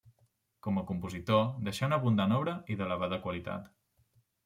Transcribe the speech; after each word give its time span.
Com 0.67 0.79
a 0.81 0.83
compositor, 0.91 1.45
deixà 1.69 1.91
una 1.91 2.01
abundant 2.03 2.35
obra 2.41 2.59
i 2.77 2.81
d'elevada 2.83 3.25
qualitat. 3.27 3.73